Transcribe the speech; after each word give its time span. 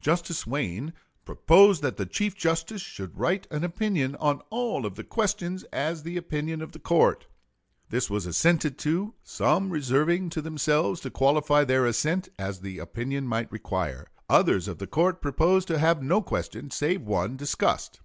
Justice 0.00 0.46
Wayne 0.46 0.94
"proposed 1.26 1.82
that 1.82 1.98
the 1.98 2.06
Chief 2.06 2.34
Justice 2.34 2.80
should 2.80 3.18
write 3.18 3.46
an 3.50 3.62
opinion 3.64 4.16
on 4.16 4.40
all 4.48 4.86
of 4.86 4.94
the 4.94 5.04
questions 5.04 5.62
as 5.74 6.02
the 6.04 6.16
opinion 6.16 6.62
of 6.62 6.72
the 6.72 6.78
court. 6.78 7.26
This 7.90 8.08
was 8.08 8.24
assented 8.24 8.78
to, 8.78 9.12
some 9.22 9.68
reserving 9.68 10.30
to 10.30 10.40
themselves 10.40 11.02
to 11.02 11.10
qualify 11.10 11.64
their 11.64 11.84
assent 11.84 12.30
as 12.38 12.60
the 12.60 12.78
opinion 12.78 13.26
might 13.26 13.52
require. 13.52 14.06
Others 14.30 14.68
of 14.68 14.78
the 14.78 14.86
court 14.86 15.20
proposed 15.20 15.68
to 15.68 15.76
have 15.78 16.02
no 16.02 16.22
question, 16.22 16.70
save 16.70 17.02
one, 17.02 17.36
discussed." 17.36 18.00